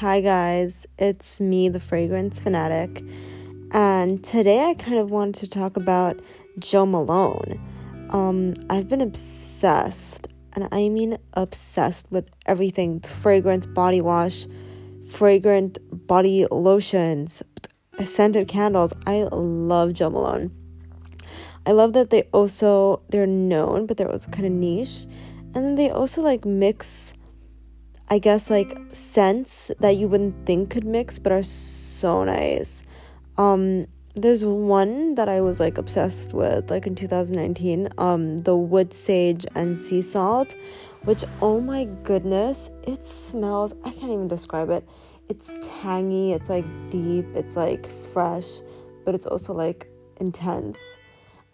[0.00, 3.04] Hi, guys, it's me, the fragrance fanatic,
[3.70, 6.22] and today I kind of wanted to talk about
[6.58, 7.60] Jo Malone.
[8.08, 14.46] Um, I've been obsessed, and I mean obsessed with everything fragrance, body wash,
[15.06, 15.76] fragrant
[16.06, 17.42] body lotions,
[18.02, 18.94] scented candles.
[19.06, 20.50] I love Jo Malone.
[21.66, 25.04] I love that they also they're known, but they're also kind of niche,
[25.54, 27.12] and then they also like mix
[28.12, 32.82] I guess like scents that you wouldn't think could mix but are so nice.
[33.38, 33.86] Um
[34.16, 39.46] there's one that I was like obsessed with like in 2019, um the wood sage
[39.54, 40.56] and sea salt,
[41.04, 44.84] which oh my goodness, it smells I can't even describe it.
[45.28, 48.60] It's tangy, it's like deep, it's like fresh,
[49.04, 49.86] but it's also like
[50.16, 50.78] intense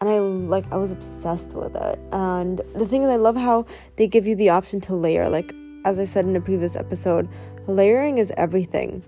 [0.01, 1.99] and I like I was obsessed with it.
[2.13, 5.55] And the thing is I love how they give you the option to layer like
[5.87, 7.29] as I said in a previous episode,
[7.67, 9.03] layering is everything.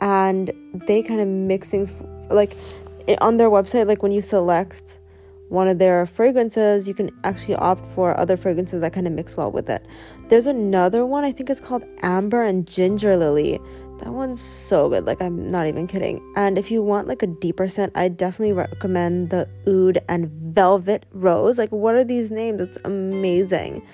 [0.00, 0.52] And
[0.86, 1.92] they kind of mix things
[2.28, 2.56] like
[3.20, 4.98] on their website, like when you select
[5.48, 9.36] one of their fragrances, you can actually opt for other fragrances that kind of mix
[9.36, 9.86] well with it.
[10.28, 13.58] There's another one, I think it's called Amber and Ginger Lily.
[14.00, 16.20] That one's so good, like I'm not even kidding.
[16.36, 21.06] And if you want like a deeper scent, I definitely recommend the Oud and Velvet
[21.12, 21.56] Rose.
[21.56, 22.62] Like, what are these names?
[22.62, 23.84] It's amazing.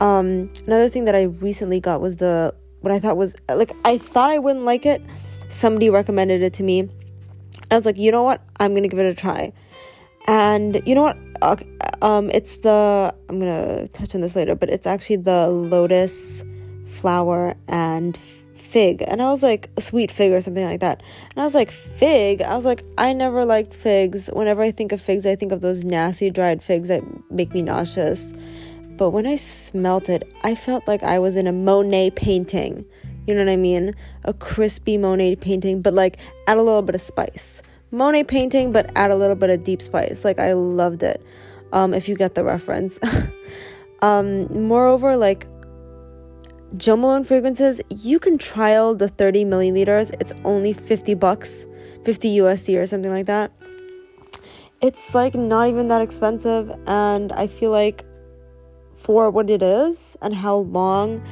[0.00, 3.98] Um, another thing that I recently got was the what I thought was like I
[3.98, 5.02] thought I wouldn't like it.
[5.48, 6.88] Somebody recommended it to me.
[7.70, 8.42] I was like, you know what?
[8.60, 9.52] I'm gonna give it a try.
[10.28, 11.16] And you know what?
[12.02, 16.44] Um, it's the I'm gonna touch on this later, but it's actually the lotus
[16.86, 18.16] flower and
[18.66, 21.70] fig and i was like sweet fig or something like that and i was like
[21.70, 25.52] fig i was like i never liked figs whenever i think of figs i think
[25.52, 28.32] of those nasty dried figs that make me nauseous
[28.96, 32.84] but when I smelt it, I felt like I was in a Monet painting.
[33.26, 33.94] You know what I mean?
[34.24, 37.62] A crispy Monet painting, but like add a little bit of spice.
[37.90, 40.24] Monet painting, but add a little bit of deep spice.
[40.24, 41.22] Like I loved it.
[41.72, 42.98] Um, if you get the reference.
[44.02, 45.46] um, moreover, like
[46.76, 50.14] Jo Malone fragrances, you can trial the 30 milliliters.
[50.20, 51.66] It's only 50 bucks,
[52.04, 53.52] 50 USD or something like that.
[54.80, 58.04] It's like not even that expensive, and I feel like
[58.96, 61.22] for what it is and how long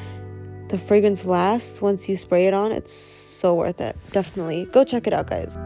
[0.68, 3.96] the fragrance lasts once you spray it on, it's so worth it.
[4.12, 4.66] Definitely.
[4.66, 5.58] Go check it out, guys.